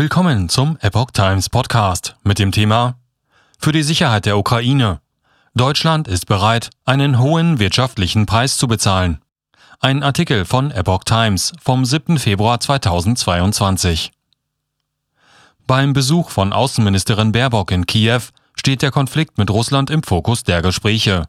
[0.00, 2.94] Willkommen zum Epoch Times Podcast mit dem Thema
[3.58, 5.02] Für die Sicherheit der Ukraine.
[5.54, 9.20] Deutschland ist bereit, einen hohen wirtschaftlichen Preis zu bezahlen.
[9.78, 12.18] Ein Artikel von Epoch Times vom 7.
[12.18, 14.10] Februar 2022.
[15.66, 18.22] Beim Besuch von Außenministerin Baerbock in Kiew
[18.54, 21.28] steht der Konflikt mit Russland im Fokus der Gespräche.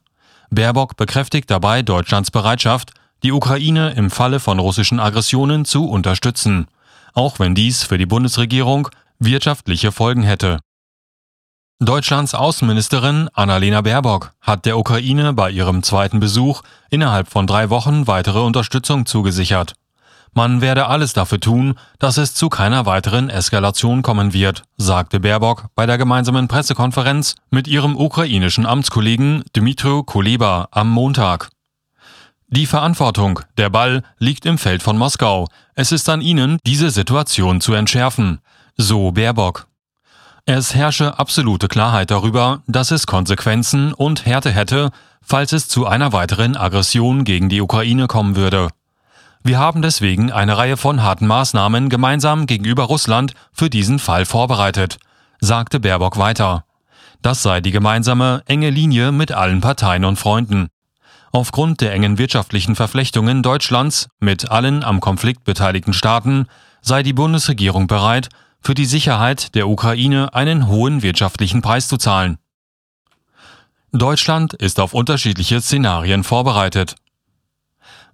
[0.50, 6.68] Baerbock bekräftigt dabei Deutschlands Bereitschaft, die Ukraine im Falle von russischen Aggressionen zu unterstützen
[7.14, 8.89] auch wenn dies für die Bundesregierung
[9.20, 10.59] wirtschaftliche Folgen hätte.
[11.80, 18.05] Deutschlands Außenministerin Annalena Baerbock hat der Ukraine bei ihrem zweiten Besuch innerhalb von drei Wochen
[18.05, 19.73] weitere Unterstützung zugesichert.
[20.34, 25.66] Man werde alles dafür tun, dass es zu keiner weiteren Eskalation kommen wird, sagte Baerbock
[25.75, 31.50] bei der gemeinsamen Pressekonferenz mit ihrem ukrainischen Amtskollegen Dmytro Kuleba am Montag.
[32.54, 35.48] Die Verantwortung, der Ball, liegt im Feld von Moskau.
[35.73, 38.42] Es ist an ihnen, diese Situation zu entschärfen.
[38.76, 39.68] So Baerbock.
[40.46, 46.12] Es herrsche absolute Klarheit darüber, dass es Konsequenzen und Härte hätte, falls es zu einer
[46.12, 48.68] weiteren Aggression gegen die Ukraine kommen würde.
[49.44, 54.97] Wir haben deswegen eine Reihe von harten Maßnahmen gemeinsam gegenüber Russland für diesen Fall vorbereitet,
[55.40, 56.66] sagte Baerbock weiter.
[57.22, 60.68] Das sei die gemeinsame enge Linie mit allen Parteien und Freunden.
[61.34, 66.48] Aufgrund der engen wirtschaftlichen Verflechtungen Deutschlands mit allen am Konflikt beteiligten Staaten
[66.82, 68.30] sei die Bundesregierung bereit,
[68.60, 72.38] für die Sicherheit der Ukraine einen hohen wirtschaftlichen Preis zu zahlen.
[73.92, 76.96] Deutschland ist auf unterschiedliche Szenarien vorbereitet.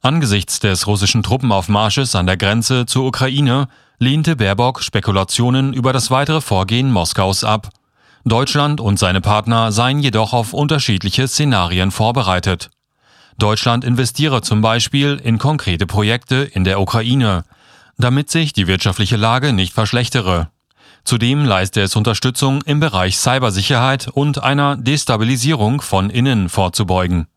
[0.02, 3.68] Angesichts des russischen Truppenaufmarsches an der Grenze zur Ukraine
[4.00, 7.70] lehnte Baerbock Spekulationen über das weitere Vorgehen Moskaus ab.
[8.26, 12.70] Deutschland und seine Partner seien jedoch auf unterschiedliche Szenarien vorbereitet.
[13.38, 17.44] Deutschland investiere zum Beispiel in konkrete Projekte in der Ukraine,
[17.98, 20.50] damit sich die wirtschaftliche Lage nicht verschlechtere.
[21.04, 27.28] Zudem leiste es Unterstützung im Bereich Cybersicherheit und einer Destabilisierung von innen vorzubeugen.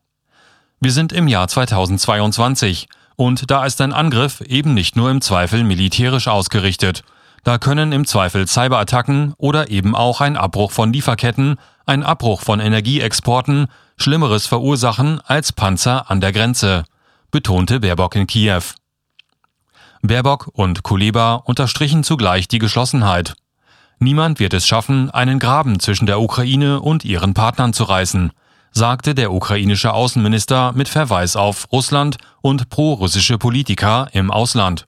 [0.79, 5.63] Wir sind im Jahr 2022 und da ist ein Angriff eben nicht nur im Zweifel
[5.63, 7.03] militärisch ausgerichtet.
[7.43, 12.59] Da können im Zweifel Cyberattacken oder eben auch ein Abbruch von Lieferketten, ein Abbruch von
[12.59, 16.85] Energieexporten Schlimmeres verursachen als Panzer an der Grenze,
[17.29, 18.63] betonte Baerbock in Kiew.
[20.01, 23.35] Baerbock und Kuleba unterstrichen zugleich die Geschlossenheit.
[23.99, 28.31] Niemand wird es schaffen, einen Graben zwischen der Ukraine und ihren Partnern zu reißen,
[28.71, 34.87] sagte der ukrainische Außenminister mit Verweis auf Russland und pro-russische Politiker im Ausland.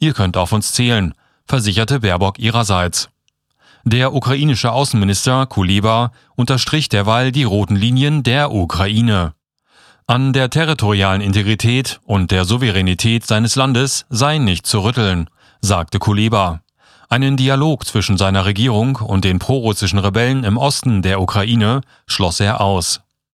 [0.00, 1.14] Ihr könnt auf uns zählen,
[1.46, 3.08] versicherte Baerbock ihrerseits.
[3.84, 9.34] Der ukrainische Außenminister Kuleba unterstrich derweil die roten Linien der Ukraine.
[10.06, 15.28] An der territorialen Integrität und der Souveränität seines Landes sei nicht zu rütteln,
[15.60, 16.60] sagte Kuleba.
[17.08, 22.60] Einen Dialog zwischen seiner Regierung und den prorussischen Rebellen im Osten der Ukraine schloss er
[22.60, 23.00] aus.